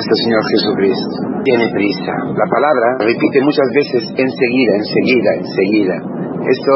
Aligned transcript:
nuestro 0.00 0.16
Señor 0.24 0.42
Jesucristo. 0.48 1.16
Tiene 1.44 1.66
prisa. 1.76 2.14
La 2.32 2.48
palabra 2.48 2.88
repite 3.04 3.44
muchas 3.44 3.68
veces 3.76 4.02
enseguida, 4.16 4.72
enseguida, 4.80 5.30
enseguida. 5.44 5.96
Esto 6.40 6.74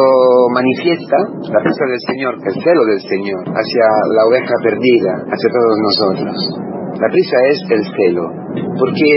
manifiesta 0.53 1.17
la 1.49 1.61
prisa 1.65 1.85
del 1.89 2.03
Señor, 2.05 2.33
el 2.45 2.55
celo 2.61 2.85
del 2.85 3.01
Señor 3.01 3.43
hacia 3.49 3.87
la 4.13 4.23
oveja 4.29 4.55
perdida, 4.61 5.13
hacia 5.25 5.49
todos 5.49 5.77
nosotros. 5.89 6.37
La 7.01 7.09
prisa 7.09 7.37
es 7.49 7.59
el 7.73 7.83
celo, 7.97 8.29
porque, 8.77 9.13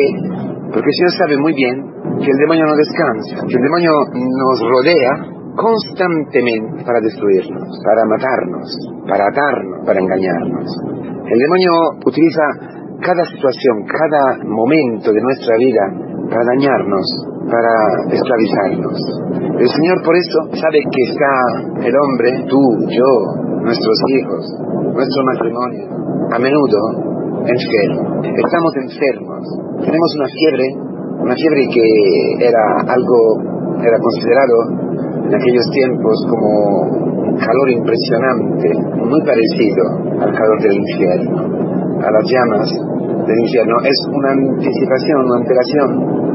porque 0.72 0.88
el 0.88 0.98
Señor 1.04 1.14
sabe 1.20 1.36
muy 1.38 1.54
bien 1.54 1.76
que 2.24 2.32
el 2.32 2.40
demonio 2.48 2.66
no 2.66 2.76
descansa, 2.80 3.44
que 3.44 3.56
el 3.60 3.64
demonio 3.64 3.92
nos 4.16 4.58
rodea 4.64 5.14
constantemente 5.52 6.86
para 6.86 7.02
destruirnos, 7.02 7.68
para 7.84 8.08
matarnos, 8.08 8.68
para 9.04 9.28
atarnos, 9.28 9.86
para 9.86 10.00
engañarnos. 10.00 10.70
El 11.28 11.40
demonio 11.40 11.72
utiliza 12.06 12.77
cada 13.02 13.24
situación, 13.26 13.86
cada 13.86 14.44
momento 14.46 15.12
de 15.12 15.22
nuestra 15.22 15.56
vida 15.58 15.84
para 16.30 16.44
dañarnos, 16.44 17.06
para 17.48 17.74
esclavizarnos. 18.14 18.98
El 19.60 19.70
Señor 19.70 19.98
por 20.04 20.16
eso 20.16 20.40
sabe 20.60 20.80
que 20.82 21.02
está 21.12 21.88
el 21.88 21.94
hombre, 21.96 22.46
tú, 22.50 22.62
yo, 22.90 23.12
nuestros 23.62 23.98
hijos, 24.10 24.44
nuestro 24.94 25.24
matrimonio, 25.24 25.86
a 26.32 26.40
menudo 26.40 27.08
enfermo. 27.48 28.22
Estamos 28.24 28.72
enfermos. 28.82 29.42
Tenemos 29.80 30.10
una 30.18 30.28
fiebre, 30.28 30.66
una 31.22 31.36
fiebre 31.36 31.62
que 31.72 32.46
era 32.46 32.64
algo, 32.88 33.18
era 33.82 33.98
considerado 34.00 34.56
en 35.28 35.36
aquellos 35.36 35.68
tiempos 35.72 36.16
como 36.30 36.50
un 37.28 37.38
calor 37.38 37.70
impresionante, 37.70 38.70
muy 38.96 39.22
parecido 39.24 39.84
al 40.24 40.32
calor 40.34 40.62
del 40.62 40.76
infierno, 40.76 41.67
a 42.02 42.10
las 42.12 42.24
llamas 42.30 42.70
del 43.28 43.40
infierno. 43.40 43.76
Es 43.84 43.98
una 44.12 44.30
anticipación, 44.32 45.18
una 45.26 45.38
antelación 45.42 45.90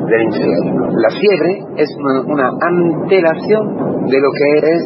del 0.06 0.22
infierno. 0.22 0.88
La 0.96 1.10
fiebre 1.10 1.52
es 1.76 1.88
una, 1.98 2.20
una 2.26 2.48
antelación 2.60 4.06
de 4.06 4.18
lo 4.20 4.30
que 4.32 4.48
es 4.74 4.82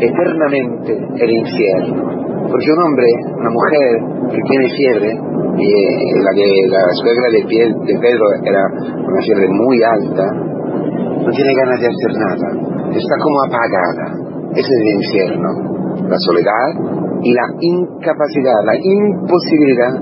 eternamente 0.00 0.92
el 0.92 1.30
infierno. 1.30 2.20
Porque 2.50 2.72
un 2.72 2.82
hombre, 2.82 3.06
una 3.38 3.50
mujer 3.50 4.32
que 4.32 4.40
tiene 4.48 4.66
fiebre, 4.74 5.10
y 5.56 5.68
eh, 5.68 6.22
la 6.24 6.32
que 6.34 6.48
la 6.68 6.82
suegra 6.98 7.28
de, 7.30 7.42
de 7.42 7.98
Pedro 8.00 8.26
era 8.44 8.62
una 9.06 9.20
fiebre 9.22 9.46
muy 9.50 9.82
alta, 9.82 10.24
no 11.20 11.30
tiene 11.30 11.52
ganas 11.54 11.80
de 11.80 11.86
hacer 11.86 12.12
nada, 12.16 12.48
está 12.96 13.14
como 13.22 13.38
apagada. 13.46 14.06
Ese 14.52 14.66
es 14.66 14.80
el 14.80 14.94
infierno, 15.04 15.48
la 16.08 16.16
soledad 16.18 16.99
la 17.22 17.46
incapacidad, 17.60 18.58
la 18.64 18.76
imposibilidad 18.76 19.92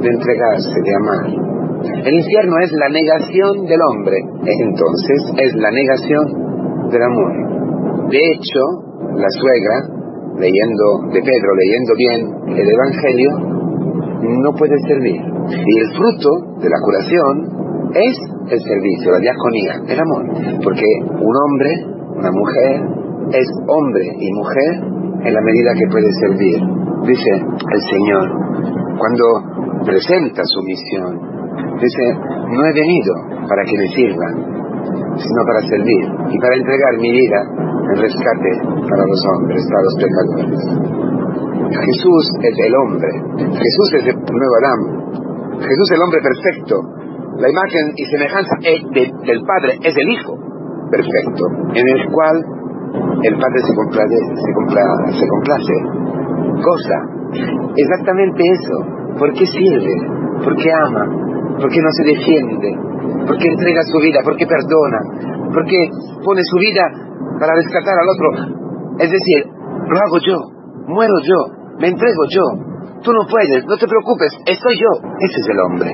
de 0.00 0.08
entregarse, 0.08 0.78
de 0.82 0.94
amar. 0.94 1.26
El 2.06 2.14
infierno 2.14 2.54
es 2.62 2.70
la 2.72 2.88
negación 2.88 3.66
del 3.66 3.80
hombre, 3.82 4.16
entonces 4.46 5.20
es 5.36 5.54
la 5.56 5.70
negación 5.70 6.88
del 6.90 7.02
amor. 7.02 7.32
De 8.10 8.18
hecho, 8.18 8.62
la 9.16 9.28
suegra, 9.28 9.76
leyendo 10.38 10.84
de 11.12 11.20
Pedro, 11.20 11.50
leyendo 11.58 11.92
bien 11.96 12.58
el 12.58 12.68
Evangelio, 12.70 13.30
no 14.22 14.52
puede 14.54 14.78
servir. 14.86 15.20
Y 15.50 15.78
el 15.78 15.88
fruto 15.96 16.60
de 16.60 16.70
la 16.70 16.78
curación 16.84 17.90
es 17.94 18.16
el 18.48 18.60
servicio, 18.60 19.12
la 19.12 19.18
diaconía, 19.18 19.74
el 19.88 20.00
amor. 20.00 20.24
Porque 20.62 20.86
un 21.10 21.34
hombre, 21.36 21.70
una 22.16 22.30
mujer, 22.30 23.02
es 23.32 23.48
hombre 23.66 24.04
y 24.18 24.32
mujer 24.32 24.91
en 25.24 25.34
la 25.34 25.40
medida 25.40 25.70
que 25.74 25.90
puede 25.90 26.10
servir. 26.20 26.58
Dice 27.06 27.30
el 27.34 27.82
Señor, 27.90 28.26
cuando 28.98 29.84
presenta 29.84 30.42
su 30.44 30.60
misión, 30.62 31.12
dice, 31.80 32.04
no 32.50 32.60
he 32.66 32.72
venido 32.72 33.12
para 33.48 33.62
que 33.64 33.76
me 33.78 33.88
sirvan, 33.88 34.34
sino 35.16 35.40
para 35.46 35.60
servir 35.66 36.04
y 36.30 36.38
para 36.38 36.56
entregar 36.56 36.92
mi 36.98 37.10
vida 37.10 37.40
en 37.90 37.96
rescate 37.98 38.52
para 38.88 39.04
los 39.06 39.20
hombres, 39.34 39.62
para 39.68 39.82
los 39.82 39.94
pecadores. 39.98 40.92
Jesús 41.72 42.24
es 42.42 42.56
el 42.66 42.74
hombre, 42.76 43.10
Jesús 43.38 43.88
es 43.98 44.06
el 44.06 44.16
nuevo 44.16 44.54
Adán, 44.62 44.80
Jesús 45.58 45.86
es 45.90 45.96
el 45.96 46.02
hombre 46.02 46.20
perfecto, 46.22 46.74
la 47.38 47.48
imagen 47.48 47.92
y 47.96 48.04
semejanza 48.06 48.54
del 48.62 49.40
Padre 49.42 49.78
es 49.82 49.96
el 49.96 50.08
Hijo 50.08 50.36
perfecto, 50.90 51.44
en 51.74 51.88
el 51.88 52.12
cual 52.12 52.36
el 53.22 53.34
Padre 53.38 53.58
se 53.62 53.74
complace, 53.74 54.16
se, 54.16 55.18
se 55.18 55.26
complace, 55.28 55.74
goza. 56.62 56.98
Exactamente 57.76 58.42
eso. 58.42 58.76
¿Por 59.18 59.32
qué 59.32 59.46
sirve? 59.46 59.94
¿Por 60.44 60.56
qué 60.56 60.70
ama? 60.72 61.06
¿Por 61.60 61.70
qué 61.70 61.80
no 61.80 61.90
se 61.92 62.04
defiende? 62.04 62.70
¿Por 63.26 63.38
qué 63.38 63.48
entrega 63.48 63.82
su 63.84 63.98
vida? 64.00 64.20
¿Por 64.24 64.36
qué 64.36 64.46
perdona? 64.46 64.98
¿Por 65.52 65.64
qué 65.66 65.78
pone 66.24 66.42
su 66.44 66.56
vida 66.58 66.84
para 67.38 67.54
rescatar 67.54 67.94
al 67.94 68.08
otro? 68.08 68.28
Es 68.98 69.10
decir, 69.10 69.46
lo 69.88 69.98
hago 69.98 70.18
yo, 70.18 70.38
muero 70.88 71.14
yo, 71.24 71.38
me 71.78 71.88
entrego 71.88 72.24
yo. 72.30 72.42
Tú 73.02 73.12
no 73.12 73.26
puedes, 73.28 73.64
no 73.66 73.76
te 73.76 73.86
preocupes, 73.86 74.32
estoy 74.46 74.74
yo. 74.78 74.90
Ese 75.18 75.40
es 75.40 75.48
el 75.48 75.60
hombre. 75.60 75.90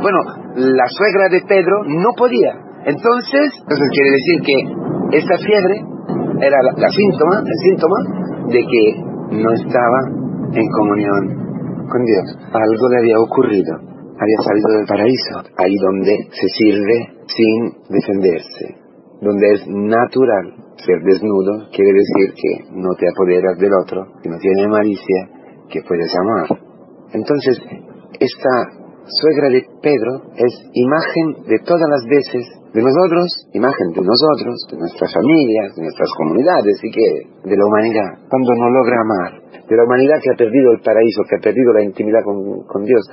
Bueno, 0.00 0.18
la 0.56 0.86
suegra 0.88 1.28
de 1.28 1.42
Pedro 1.46 1.84
no 1.86 2.10
podía. 2.16 2.52
Entonces, 2.84 3.52
entonces 3.60 3.88
quiere 3.92 4.10
decir 4.10 4.40
que 4.46 5.18
esta 5.18 5.36
fiebre 5.38 5.82
era 6.40 6.56
la, 6.62 6.88
síntoma, 6.90 7.42
el 7.44 7.58
síntoma 7.62 7.98
de 8.48 8.60
que 8.60 9.36
no 9.36 9.52
estaba 9.52 10.00
en 10.52 10.66
comunión 10.70 11.86
con 11.88 12.04
Dios. 12.04 12.36
Algo 12.52 12.88
le 12.90 12.98
había 12.98 13.18
ocurrido. 13.20 13.74
Había 14.20 14.38
salido 14.42 14.68
del 14.78 14.86
paraíso, 14.86 15.54
ahí 15.58 15.76
donde 15.76 16.16
se 16.32 16.48
sirve 16.48 17.06
sin 17.26 17.70
defenderse, 17.88 18.74
donde 19.20 19.46
es 19.54 19.62
natural 19.68 20.54
ser 20.74 20.98
desnudo, 21.04 21.68
quiere 21.70 21.92
decir 21.92 22.34
que 22.34 22.64
no 22.72 22.94
te 22.98 23.06
apoderas 23.08 23.58
del 23.58 23.72
otro, 23.74 24.06
que 24.22 24.28
no 24.28 24.38
tiene 24.38 24.66
malicia, 24.66 25.28
que 25.68 25.82
puedes 25.86 26.12
amar. 26.16 26.58
Entonces, 27.12 27.58
esta 28.18 28.77
suegra 29.08 29.48
de 29.48 29.64
Pedro 29.80 30.32
es 30.36 30.52
imagen 30.72 31.48
de 31.48 31.58
todas 31.64 31.88
las 31.88 32.04
veces 32.08 32.44
de 32.72 32.82
nosotros, 32.84 33.48
imagen 33.56 33.88
de 33.96 34.04
nosotros, 34.04 34.54
de 34.70 34.76
nuestras 34.76 35.10
familias, 35.12 35.74
de 35.74 35.82
nuestras 35.82 36.10
comunidades 36.16 36.76
y 36.84 36.90
que 36.92 37.06
de 37.48 37.56
la 37.56 37.64
humanidad, 37.64 38.28
cuando 38.28 38.52
no 38.54 38.68
logra 38.68 39.00
amar, 39.00 39.32
de 39.64 39.76
la 39.76 39.84
humanidad 39.84 40.20
que 40.20 40.30
ha 40.30 40.36
perdido 40.36 40.72
el 40.72 40.80
paraíso, 40.84 41.24
que 41.28 41.36
ha 41.36 41.42
perdido 41.42 41.72
la 41.72 41.82
intimidad 41.82 42.20
con, 42.24 42.84
Dios, 42.84 43.04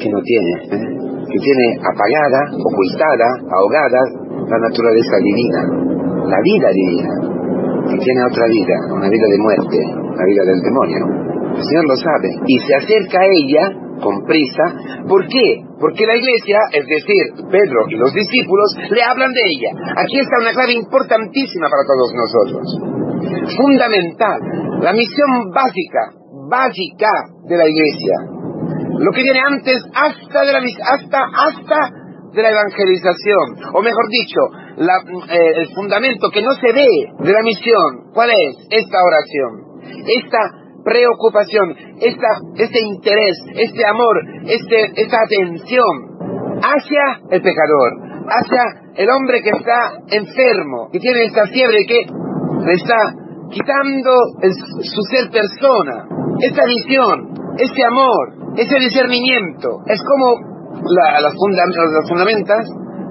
que 0.00 0.08
no 0.08 0.20
tiene, 0.24 0.52
¿eh? 0.64 0.86
que 1.28 1.38
tiene 1.38 1.66
apagada, 1.84 2.40
ocultada, 2.56 3.28
ahogada 3.52 4.00
la 4.48 4.58
naturaleza 4.58 5.16
divina, 5.20 5.60
la 6.24 6.40
vida 6.40 6.68
divina, 6.72 7.12
que 7.84 7.98
tiene 8.00 8.20
otra 8.24 8.46
vida, 8.48 8.76
una 8.96 9.08
vida 9.08 9.26
de 9.28 9.38
muerte, 9.38 9.78
la 10.16 10.24
vida 10.24 10.42
del 10.48 10.60
demonio. 10.64 11.02
El 11.52 11.64
Señor 11.64 11.84
lo 11.84 11.96
sabe 11.96 12.28
y 12.46 12.58
se 12.64 12.74
acerca 12.74 13.20
a 13.20 13.28
ella 13.28 13.89
con 14.00 14.24
prisa. 14.24 14.64
¿Por 15.08 15.26
qué? 15.26 15.62
Porque 15.78 16.06
la 16.06 16.16
iglesia, 16.16 16.58
es 16.72 16.86
decir, 16.86 17.46
Pedro 17.50 17.80
y 17.88 17.96
los 17.96 18.12
discípulos, 18.12 18.76
le 18.90 19.02
hablan 19.02 19.32
de 19.32 19.40
ella. 19.40 19.70
Aquí 19.96 20.18
está 20.18 20.36
una 20.40 20.52
clave 20.52 20.72
importantísima 20.72 21.68
para 21.68 21.84
todos 21.86 22.10
nosotros. 22.14 23.56
Fundamental. 23.56 24.40
La 24.80 24.92
misión 24.92 25.50
básica, 25.54 26.12
básica 26.48 27.10
de 27.48 27.56
la 27.56 27.68
iglesia. 27.68 28.14
Lo 28.98 29.10
que 29.12 29.22
viene 29.22 29.40
antes 29.40 29.82
hasta 29.94 30.44
de 30.44 30.52
la, 30.52 30.60
hasta, 30.60 31.20
hasta 31.24 31.78
de 32.32 32.42
la 32.42 32.50
evangelización. 32.50 33.74
O 33.74 33.82
mejor 33.82 34.08
dicho, 34.08 34.40
eh, 34.80 35.52
el 35.56 35.68
fundamento 35.74 36.30
que 36.30 36.42
no 36.42 36.52
se 36.54 36.72
ve 36.72 36.88
de 37.18 37.32
la 37.32 37.42
misión. 37.42 38.12
¿Cuál 38.12 38.30
es? 38.30 38.56
Esta 38.70 38.98
oración. 39.02 39.70
Esta 40.06 40.59
preocupación, 40.84 41.74
esta, 42.00 42.28
este 42.56 42.80
interés, 42.80 43.36
este 43.54 43.86
amor, 43.86 44.16
este, 44.46 44.92
esta 44.96 45.18
atención 45.24 46.20
hacia 46.62 47.20
el 47.30 47.42
pecador, 47.42 47.90
hacia 48.28 48.62
el 48.96 49.08
hombre 49.10 49.42
que 49.42 49.50
está 49.50 49.92
enfermo, 50.08 50.88
que 50.92 50.98
tiene 50.98 51.24
esta 51.24 51.46
fiebre 51.46 51.84
que 51.86 52.06
le 52.64 52.72
está 52.74 52.96
quitando 53.50 54.10
su 54.82 55.02
ser 55.10 55.30
persona, 55.30 56.06
esta 56.40 56.64
visión, 56.64 57.34
este 57.58 57.84
amor, 57.84 58.54
ese 58.56 58.78
discernimiento. 58.78 59.80
Es 59.86 60.00
como 60.02 60.36
la, 60.88 61.20
las, 61.20 61.34
fundamentas 62.08 62.66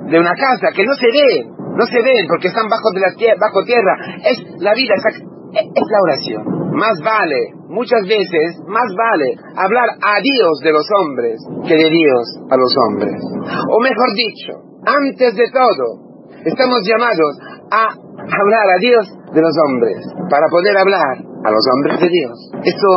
de 0.07 0.19
una 0.19 0.33
casa 0.33 0.71
que 0.75 0.85
no 0.85 0.93
se 0.95 1.07
ven, 1.07 1.49
no 1.75 1.85
se 1.85 2.01
ven 2.01 2.27
porque 2.27 2.47
están 2.47 2.67
bajo, 2.67 2.91
de 2.93 3.01
la 3.01 3.35
bajo 3.39 3.63
tierra. 3.65 3.95
Es 4.23 4.37
la 4.59 4.73
vida, 4.73 4.95
es 4.95 5.83
la 5.91 5.99
oración. 6.01 6.43
Más 6.73 6.97
vale, 7.03 7.58
muchas 7.69 8.01
veces, 8.03 8.57
más 8.67 8.89
vale 8.97 9.37
hablar 9.55 9.89
a 10.01 10.19
Dios 10.21 10.59
de 10.63 10.71
los 10.73 10.85
hombres 10.99 11.37
que 11.67 11.75
de 11.75 11.89
Dios 11.89 12.23
a 12.49 12.57
los 12.57 12.73
hombres. 12.85 13.15
O 13.71 13.79
mejor 13.79 14.09
dicho, 14.15 14.53
antes 14.85 15.35
de 15.35 15.47
todo, 15.53 16.09
estamos 16.45 16.81
llamados 16.83 17.33
a 17.71 17.93
hablar 17.93 18.67
a 18.75 18.79
Dios 18.79 19.05
de 19.33 19.41
los 19.41 19.55
hombres 19.67 19.97
para 20.29 20.47
poder 20.49 20.77
hablar 20.77 21.17
a 21.45 21.51
los 21.51 21.63
hombres 21.73 22.01
de 22.01 22.09
Dios. 22.09 22.35
Esto 22.63 22.87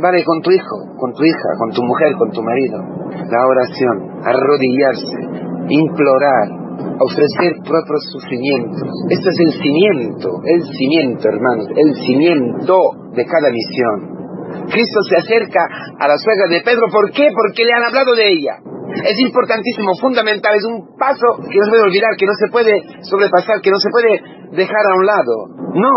vale 0.00 0.24
con 0.24 0.40
tu 0.40 0.50
hijo, 0.50 0.76
con 0.98 1.12
tu 1.12 1.24
hija, 1.24 1.48
con 1.58 1.70
tu 1.70 1.82
mujer, 1.82 2.12
con 2.18 2.30
tu 2.30 2.42
marido. 2.42 2.78
La 3.28 3.46
oración, 3.46 4.22
arrodillarse, 4.24 5.18
implorar, 5.68 6.48
ofrecer 7.00 7.52
propios 7.64 8.02
sufrimientos. 8.12 8.88
Esto 9.10 9.28
es 9.30 9.38
el 9.40 9.52
cimiento, 9.60 10.28
el 10.44 10.62
cimiento, 10.62 11.28
hermanos, 11.28 11.66
el 11.76 11.94
cimiento 11.94 12.76
de 13.14 13.24
cada 13.24 13.50
misión. 13.50 14.11
Cristo 14.70 15.00
se 15.08 15.16
acerca 15.16 15.60
a 15.98 16.08
la 16.08 16.16
suegra 16.18 16.48
de 16.48 16.62
Pedro, 16.64 16.86
¿por 16.90 17.10
qué? 17.10 17.28
Porque 17.34 17.64
le 17.64 17.72
han 17.72 17.84
hablado 17.84 18.14
de 18.14 18.32
ella. 18.32 18.56
Es 19.04 19.18
importantísimo, 19.18 19.96
fundamental, 20.00 20.54
es 20.54 20.64
un 20.64 20.96
paso 20.98 21.40
que 21.48 21.58
no 21.58 21.64
se 21.64 21.70
puede 21.70 21.88
olvidar, 21.88 22.10
que 22.18 22.26
no 22.26 22.34
se 22.36 22.48
puede 22.52 22.74
sobrepasar, 23.02 23.60
que 23.62 23.70
no 23.70 23.78
se 23.78 23.88
puede 23.90 24.20
dejar 24.52 24.84
a 24.92 24.96
un 24.96 25.06
lado. 25.06 25.34
No, 25.74 25.96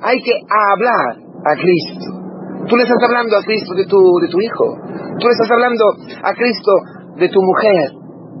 hay 0.00 0.22
que 0.22 0.32
hablar 0.48 1.18
a 1.18 1.52
Cristo. 1.58 2.22
Tú 2.68 2.76
le 2.76 2.84
estás 2.84 3.02
hablando 3.02 3.36
a 3.36 3.42
Cristo 3.42 3.74
de 3.74 3.86
tu, 3.86 3.98
de 4.22 4.28
tu 4.28 4.40
hijo. 4.40 4.66
Tú 5.18 5.26
le 5.26 5.34
estás 5.34 5.50
hablando 5.50 5.84
a 6.22 6.32
Cristo 6.34 6.72
de 7.16 7.28
tu 7.28 7.42
mujer. 7.42 7.90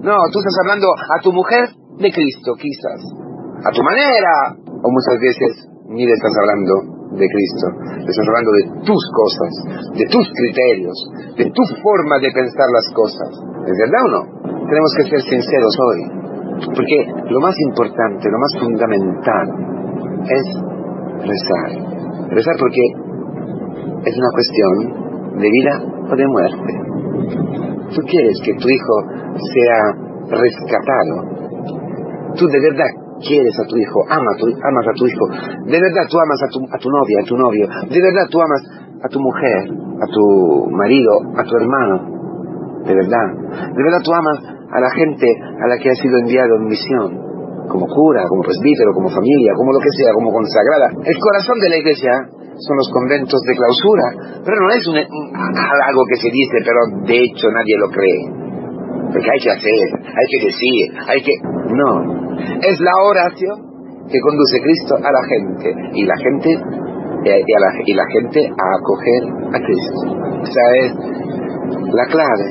No, 0.02 0.16
tú 0.30 0.38
estás 0.38 0.56
hablando 0.62 0.86
a 0.86 1.20
tu 1.20 1.32
mujer 1.32 1.68
de 1.98 2.10
Cristo, 2.12 2.54
quizás. 2.54 3.02
A 3.66 3.70
tu 3.70 3.82
manera. 3.82 4.54
O 4.62 4.88
muchas 4.90 5.18
veces 5.20 5.68
ni 5.88 6.06
le 6.06 6.12
estás 6.12 6.32
hablando 6.38 7.01
de 7.12 7.26
Cristo. 7.28 7.66
Le 8.00 8.12
hablando 8.12 8.52
de 8.52 8.64
tus 8.84 9.02
cosas, 9.12 9.52
de 9.94 10.06
tus 10.08 10.26
criterios, 10.32 10.96
de 11.36 11.46
tu 11.50 11.62
forma 11.82 12.18
de 12.20 12.30
pensar 12.32 12.68
las 12.72 12.88
cosas. 12.94 13.30
¿Es 13.66 13.76
verdad 13.78 14.02
o 14.04 14.10
no? 14.10 14.22
Tenemos 14.68 14.92
que 14.96 15.04
ser 15.04 15.20
sinceros 15.20 15.74
hoy. 15.88 16.00
Porque 16.74 16.98
lo 17.28 17.40
más 17.40 17.54
importante, 17.68 18.28
lo 18.30 18.38
más 18.38 18.52
fundamental 18.60 19.46
es 20.24 20.46
rezar. 21.26 21.70
Rezar 22.30 22.56
porque 22.58 22.84
es 24.04 24.14
una 24.16 24.30
cuestión 24.32 25.38
de 25.38 25.48
vida 25.50 25.74
o 26.10 26.16
de 26.16 26.26
muerte. 26.26 26.72
Tú 27.94 28.00
quieres 28.08 28.38
que 28.44 28.54
tu 28.54 28.68
hijo 28.68 28.96
sea 29.52 29.80
rescatado. 30.28 31.14
Tú 32.36 32.46
de 32.46 32.60
verdad 32.60 33.01
quieres 33.22 33.54
a 33.58 33.66
tu 33.66 33.76
hijo, 33.78 33.98
amas 34.10 34.34
a 34.34 34.38
tu, 34.38 34.46
amas 34.50 34.86
a 34.86 34.94
tu 34.94 35.06
hijo. 35.06 35.24
De 35.70 35.78
verdad 35.80 36.04
tú 36.10 36.18
amas 36.18 36.40
a 36.42 36.48
tu, 36.50 36.58
a 36.66 36.78
tu 36.78 36.88
novia, 36.90 37.18
a 37.22 37.24
tu 37.24 37.36
novio. 37.36 37.66
De 37.88 38.00
verdad 38.02 38.26
tú 38.30 38.40
amas 38.42 38.62
a 39.02 39.08
tu 39.08 39.18
mujer, 39.18 39.62
a 39.70 40.06
tu 40.06 40.70
marido, 40.70 41.12
a 41.36 41.42
tu 41.42 41.56
hermano. 41.56 41.96
De 42.84 42.94
verdad. 42.94 43.28
De 43.74 43.82
verdad 43.82 44.02
tú 44.04 44.12
amas 44.12 44.38
a 44.42 44.80
la 44.80 44.90
gente 44.90 45.26
a 45.26 45.66
la 45.68 45.78
que 45.78 45.90
has 45.90 45.98
sido 45.98 46.18
enviado 46.18 46.56
en 46.56 46.64
misión. 46.66 47.22
Como 47.68 47.86
cura, 47.86 48.26
como 48.28 48.42
presbítero, 48.42 48.92
como 48.92 49.08
familia, 49.08 49.52
como 49.56 49.72
lo 49.72 49.80
que 49.80 49.92
sea, 49.96 50.12
como 50.12 50.32
consagrada. 50.32 50.90
El 51.04 51.18
corazón 51.18 51.58
de 51.60 51.68
la 51.70 51.76
iglesia 51.78 52.12
son 52.58 52.76
los 52.76 52.90
conventos 52.92 53.40
de 53.42 53.54
clausura, 53.54 54.06
pero 54.44 54.56
no 54.60 54.70
es 54.70 54.86
un, 54.86 54.96
algo 54.98 56.02
que 56.10 56.20
se 56.20 56.30
dice, 56.30 56.58
pero 56.64 56.80
de 57.06 57.16
hecho 57.24 57.48
nadie 57.50 57.78
lo 57.78 57.88
cree. 57.88 58.42
Porque 59.12 59.28
hay 59.30 59.40
que 59.40 59.50
hacer, 59.50 59.88
hay 60.04 60.26
que 60.30 60.46
decir, 60.46 60.82
hay 61.06 61.20
que... 61.22 61.32
No, 61.72 62.21
es 62.62 62.80
la 62.80 62.92
oración 63.04 63.72
que 64.08 64.20
conduce 64.20 64.60
Cristo 64.62 64.96
a 64.96 65.10
la 65.12 65.24
gente 65.28 65.74
y 65.94 66.04
la 66.04 66.16
gente 66.16 66.50
y, 67.24 67.30
a 67.30 67.60
la 67.60 68.06
gente 68.10 68.40
a 68.46 68.66
acoger 68.78 69.22
a 69.54 69.58
Cristo. 69.62 70.00
Esa 70.42 70.64
es 70.82 70.92
la 71.94 72.06
clave, 72.06 72.48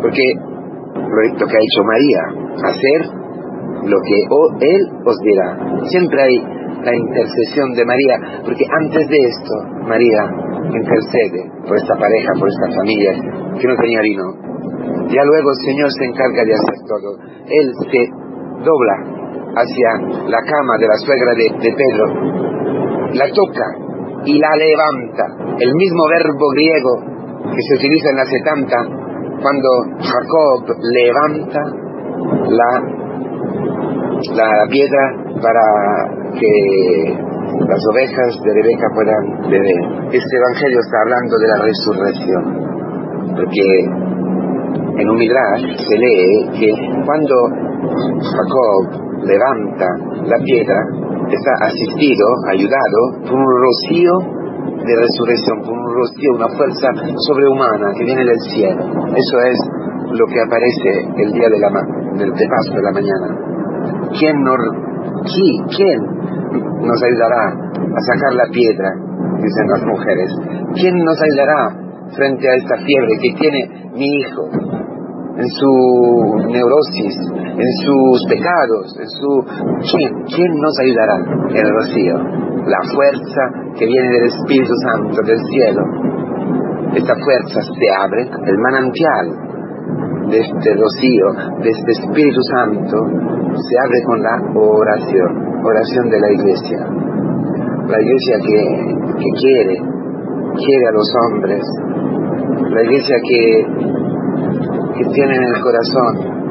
porque 0.00 0.22
lo 1.38 1.46
que 1.46 1.56
ha 1.56 1.60
hecho 1.60 1.82
María, 1.84 2.22
hacer 2.64 3.22
lo 3.84 3.98
que 4.00 4.66
Él 4.66 4.82
os 5.04 5.18
dirá. 5.18 5.88
Siempre 5.88 6.22
hay 6.22 6.38
la 6.84 6.94
intercesión 6.94 7.72
de 7.74 7.84
María, 7.84 8.14
porque 8.44 8.64
antes 8.70 9.08
de 9.08 9.18
esto, 9.18 9.54
María 9.86 10.22
intercede 10.72 11.50
por 11.66 11.76
esta 11.76 11.94
pareja, 11.96 12.32
por 12.38 12.48
esta 12.48 12.76
familia 12.76 13.12
que 13.58 13.68
no 13.68 13.76
tenía 13.76 14.00
vino. 14.00 14.24
Ya 15.08 15.22
luego 15.24 15.50
el 15.50 15.66
Señor 15.66 15.90
se 15.90 16.04
encarga 16.04 16.44
de 16.44 16.54
hacer 16.54 16.78
todo. 16.88 17.18
Él 17.46 17.72
se 17.90 18.08
dobla 18.64 19.21
hacia 19.54 19.88
la 20.28 20.40
cama 20.42 20.74
de 20.78 20.86
la 20.86 20.96
suegra 21.04 21.32
de, 21.34 21.74
Pedro, 21.76 22.04
la 23.14 23.26
toca 23.32 23.68
y 24.24 24.38
la 24.38 24.56
levanta. 24.56 25.24
El 25.58 25.72
mismo 25.74 26.08
verbo 26.08 26.48
griego 26.54 26.92
que 27.54 27.62
se 27.62 27.74
utiliza 27.74 28.10
en 28.10 28.16
la 28.16 28.24
70 28.24 28.76
cuando 29.42 29.68
Jacob 29.98 30.76
levanta 30.92 31.60
la 32.48 33.02
la 34.30 34.66
piedra 34.70 35.02
para 35.42 35.66
que 36.38 36.52
las 37.66 37.80
ovejas 37.92 38.38
de 38.44 38.54
Rebeca 38.54 38.86
puedan 38.94 39.50
beber. 39.50 39.80
Este 40.12 40.36
Evangelio 40.36 40.78
está 40.80 41.00
hablando 41.02 41.38
de 41.38 41.48
la 41.48 41.58
resurrección, 41.58 42.44
porque 43.36 43.66
en 45.02 45.08
un 45.10 45.18
se 45.18 45.96
lee 45.98 46.50
que 46.58 46.70
cuando 47.04 47.34
Jacob 48.22 49.11
levanta 49.22 49.86
la 50.24 50.38
piedra, 50.44 50.80
está 51.30 51.52
asistido, 51.66 52.26
ayudado 52.50 53.00
por 53.22 53.34
un 53.38 53.46
rocío 53.62 54.42
de 54.84 54.94
resurrección, 54.96 55.62
por 55.62 55.72
un 55.72 55.94
rocío, 55.94 56.30
una 56.34 56.48
fuerza 56.48 56.88
sobrehumana 57.26 57.92
que 57.96 58.04
viene 58.04 58.24
del 58.24 58.40
cielo. 58.50 58.82
Eso 59.14 59.36
es 59.46 59.58
lo 60.10 60.26
que 60.26 60.40
aparece 60.40 61.22
el 61.22 61.32
día 61.32 61.48
de, 61.48 61.58
la, 61.58 61.70
del 62.18 62.32
de 62.32 62.46
Pascua 62.48 62.76
de 62.76 62.82
la 62.82 62.92
mañana. 62.92 63.28
¿Quién 64.18 64.42
nos, 64.42 64.60
¿Quién 65.76 65.98
nos 66.82 67.02
ayudará 67.02 67.48
a 67.48 68.00
sacar 68.00 68.34
la 68.34 68.46
piedra? 68.52 68.90
Dicen 69.38 69.66
las 69.68 69.82
mujeres. 69.84 70.30
¿Quién 70.74 70.96
nos 71.04 71.18
ayudará 71.20 71.76
frente 72.14 72.48
a 72.48 72.54
esta 72.56 72.76
fiebre 72.84 73.14
que 73.20 73.32
tiene 73.38 73.90
mi 73.94 74.06
hijo? 74.20 74.81
En 75.32 75.48
su 75.48 75.72
neurosis, 76.48 77.16
en 77.56 77.70
sus 77.84 78.24
pecados, 78.28 78.96
en 79.00 79.08
su... 79.08 79.44
¿Quién? 79.90 80.12
¿Quién 80.24 80.52
nos 80.60 80.78
ayudará? 80.78 81.16
El 81.48 81.72
rocío. 81.72 82.16
La 82.66 82.82
fuerza 82.94 83.72
que 83.78 83.86
viene 83.86 84.08
del 84.08 84.24
Espíritu 84.26 84.72
Santo 84.84 85.22
del 85.24 85.40
cielo. 85.50 85.82
Esta 86.94 87.14
fuerza 87.16 87.60
se 87.62 87.86
abre, 87.98 88.22
el 88.22 88.58
manantial 88.58 89.52
de 90.28 90.38
este 90.38 90.74
rocío, 90.74 91.26
de 91.62 91.70
este 91.70 91.92
Espíritu 91.92 92.40
Santo, 92.52 92.96
se 93.56 93.74
abre 93.84 94.02
con 94.06 94.22
la 94.22 94.36
oración, 94.54 95.64
oración 95.64 96.08
de 96.10 96.20
la 96.20 96.32
iglesia. 96.32 96.78
La 97.88 98.00
iglesia 98.00 98.36
que, 98.44 98.60
que 99.18 99.30
quiere, 99.40 99.76
quiere 100.56 100.86
a 100.88 100.92
los 100.92 101.08
hombres, 101.24 101.64
la 102.70 102.82
iglesia 102.84 103.16
que, 103.28 103.66
que 104.96 105.04
tiene 105.12 105.36
en 105.36 105.44
el 105.44 105.60
corazón 105.60 106.42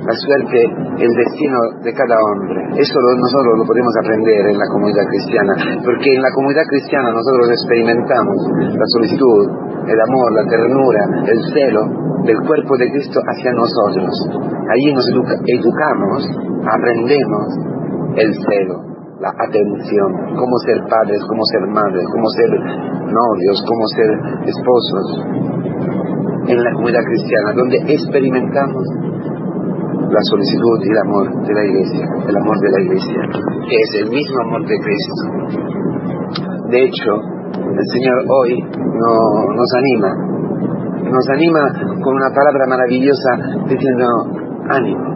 la 0.00 0.16
suerte, 0.16 0.60
el 0.96 1.12
destino 1.12 1.58
de 1.84 1.92
cada 1.92 2.16
hombre. 2.16 2.56
Eso 2.80 2.96
nosotros 2.96 3.52
lo 3.58 3.64
podemos 3.68 3.92
aprender 4.00 4.48
en 4.48 4.58
la 4.58 4.68
comunidad 4.72 5.04
cristiana, 5.06 5.52
porque 5.84 6.08
en 6.14 6.22
la 6.22 6.32
comunidad 6.34 6.64
cristiana 6.68 7.12
nosotros 7.12 7.50
experimentamos 7.52 8.38
la 8.74 8.86
solicitud, 8.96 9.44
el 9.86 10.00
amor, 10.00 10.28
la 10.32 10.46
ternura, 10.48 11.02
el 11.26 11.40
celo 11.52 11.82
del 12.24 12.38
cuerpo 12.46 12.76
de 12.78 12.90
Cristo 12.90 13.20
hacia 13.20 13.52
nosotros. 13.52 14.12
Allí 14.72 14.92
nos 14.92 15.04
educamos, 15.04 16.20
aprendemos 16.64 17.46
el 18.16 18.30
celo, 18.34 18.76
la 19.20 19.30
atención, 19.36 20.10
cómo 20.36 20.56
ser 20.64 20.80
padres, 20.88 21.20
cómo 21.28 21.44
ser 21.52 21.62
madres, 21.68 22.04
cómo 22.12 22.26
ser 22.36 22.50
novios, 23.04 23.56
cómo 23.68 23.84
ser 23.92 24.10
esposos. 24.48 25.59
En 26.50 26.58
la 26.58 26.72
comunidad 26.74 27.04
cristiana, 27.06 27.52
donde 27.54 27.78
experimentamos 27.94 28.82
la 30.10 30.22
solicitud 30.34 30.78
y 30.82 30.90
el 30.90 30.98
amor 30.98 31.46
de 31.46 31.54
la 31.54 31.64
iglesia, 31.64 32.04
el 32.26 32.36
amor 32.36 32.58
de 32.58 32.70
la 32.74 32.80
iglesia, 32.82 33.20
que 33.70 33.76
es 33.78 33.90
el 34.02 34.10
mismo 34.10 34.36
amor 34.42 34.66
de 34.66 34.76
Cristo. 34.82 35.14
De 36.70 36.78
hecho, 36.82 37.12
el 37.54 37.86
Señor 37.94 38.18
hoy 38.26 38.58
no, 38.66 39.14
nos 39.54 39.70
anima, 39.78 40.10
nos 41.06 41.28
anima 41.30 41.62
con 42.02 42.16
una 42.18 42.34
palabra 42.34 42.66
maravillosa 42.66 43.30
diciendo, 43.70 44.06
ánimo, 44.70 45.06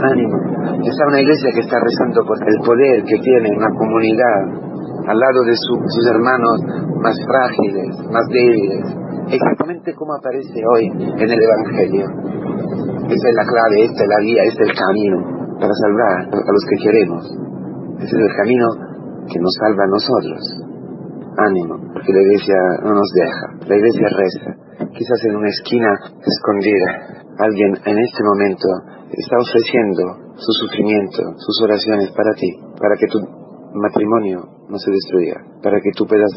ánimo. 0.00 0.36
Está 0.80 1.08
una 1.08 1.20
iglesia 1.20 1.50
que 1.52 1.60
está 1.60 1.76
rezando 1.76 2.24
por 2.24 2.40
el 2.40 2.56
poder 2.64 3.04
que 3.04 3.20
tiene 3.20 3.52
una 3.54 3.68
comunidad 3.76 4.64
al 5.08 5.18
lado 5.18 5.44
de 5.44 5.52
sus 5.56 6.06
hermanos 6.08 6.56
más 7.02 7.16
frágiles, 7.20 8.00
más 8.10 8.24
débiles, 8.32 9.03
exactamente 9.28 9.94
como 9.94 10.14
aparece 10.14 10.60
hoy 10.74 10.86
en 10.88 11.28
el 11.30 11.40
Evangelio. 11.42 12.06
Esa 13.04 13.26
es 13.28 13.34
la 13.36 13.44
clave, 13.44 13.84
esta 13.84 14.02
es 14.02 14.08
la 14.08 14.20
guía, 14.24 14.42
este 14.44 14.62
es 14.64 14.68
el 14.70 14.76
camino 14.76 15.18
para 15.60 15.72
salvar 15.74 16.18
a 16.32 16.52
los 16.52 16.64
que 16.68 16.82
queremos. 16.82 17.22
Ese 17.98 18.14
es 18.16 18.22
el 18.22 18.36
camino 18.36 18.66
que 19.28 19.38
nos 19.40 19.54
salva 19.60 19.84
a 19.84 19.92
nosotros. 19.92 20.42
Ánimo, 21.36 21.74
porque 21.92 22.12
la 22.12 22.22
iglesia 22.22 22.58
no 22.84 22.94
nos 22.94 23.10
deja, 23.14 23.46
la 23.66 23.76
iglesia 23.76 24.08
reza. 24.08 24.50
Quizás 24.92 25.20
en 25.28 25.36
una 25.36 25.48
esquina 25.48 25.90
escondida, 26.22 26.90
alguien 27.38 27.74
en 27.84 27.98
este 27.98 28.22
momento 28.22 28.68
está 29.10 29.36
ofreciendo 29.38 30.34
su 30.36 30.52
sufrimiento, 30.62 31.22
sus 31.38 31.62
oraciones 31.62 32.10
para 32.12 32.32
ti, 32.34 32.50
para 32.78 32.94
que 32.96 33.06
tu 33.06 33.18
matrimonio 33.74 34.42
no 34.68 34.78
se 34.78 34.90
destruya, 34.90 35.34
para 35.62 35.80
que 35.80 35.90
tú 35.96 36.06
puedas 36.06 36.30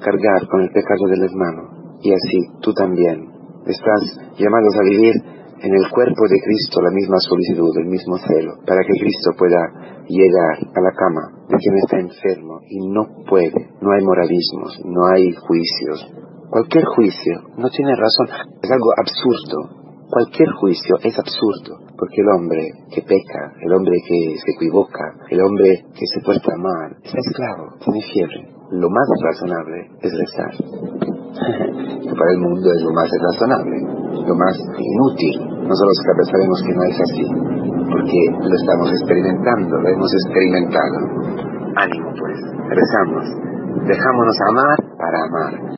cargar 0.00 0.46
con 0.48 0.60
el 0.62 0.70
pecado 0.70 1.06
del 1.08 1.22
hermano, 1.22 1.79
y 2.02 2.12
así 2.12 2.38
tú 2.60 2.72
también 2.72 3.28
estás 3.66 4.02
llamados 4.38 4.74
a 4.76 4.84
vivir 4.84 5.14
en 5.62 5.74
el 5.74 5.90
cuerpo 5.90 6.24
de 6.28 6.40
Cristo 6.40 6.80
la 6.80 6.90
misma 6.90 7.18
solicitud, 7.20 7.70
el 7.78 7.88
mismo 7.88 8.16
celo, 8.16 8.52
para 8.66 8.80
que 8.80 8.98
Cristo 8.98 9.30
pueda 9.36 9.60
llegar 10.08 10.56
a 10.56 10.80
la 10.80 10.92
cama 10.96 11.24
de 11.48 11.56
quien 11.58 11.76
está 11.76 12.00
enfermo 12.00 12.60
y 12.68 12.80
no 12.88 13.04
puede. 13.28 13.68
No 13.80 13.92
hay 13.92 14.02
moralismos, 14.04 14.80
no 14.84 15.06
hay 15.12 15.32
juicios. 15.32 16.08
Cualquier 16.50 16.84
juicio 16.96 17.34
no 17.58 17.68
tiene 17.68 17.94
razón, 17.94 18.26
es 18.62 18.70
algo 18.70 18.90
absurdo. 18.96 19.80
Cualquier 20.10 20.48
juicio 20.58 20.96
es 21.04 21.16
absurdo, 21.16 21.86
porque 21.96 22.20
el 22.20 22.28
hombre 22.34 22.66
que 22.92 23.02
peca, 23.02 23.54
el 23.62 23.72
hombre 23.72 23.96
que 24.02 24.34
se 24.42 24.50
equivoca, 24.56 25.14
el 25.30 25.40
hombre 25.40 25.84
que 25.94 26.06
se 26.06 26.20
porta 26.24 26.50
mal, 26.58 26.96
está 27.04 27.18
esclavo, 27.18 27.78
tiene 27.84 28.00
fiebre. 28.12 28.48
Lo 28.72 28.88
más 28.90 29.06
razonable 29.22 29.86
es 30.02 30.12
rezar. 30.18 31.19
Que 31.34 32.14
para 32.18 32.30
el 32.32 32.40
mundo 32.40 32.66
es 32.72 32.82
lo 32.82 32.92
más 32.92 33.08
razonable, 33.10 33.76
lo 34.26 34.34
más 34.34 34.54
inútil. 34.78 35.34
Nosotros 35.66 35.96
sabemos 36.30 36.62
que 36.66 36.74
no 36.74 36.82
es 36.84 36.98
así, 37.00 37.24
porque 37.90 38.20
lo 38.48 38.54
estamos 38.54 38.90
experimentando, 38.90 39.76
lo 39.78 39.88
hemos 39.88 40.12
experimentado. 40.14 40.96
Ánimo 41.76 42.10
pues, 42.18 42.38
rezamos, 42.68 43.24
dejámonos 43.86 44.36
amar 44.48 44.78
para 44.98 45.18
amar. 45.24 45.70